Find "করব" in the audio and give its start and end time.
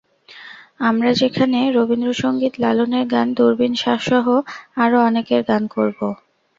5.75-5.99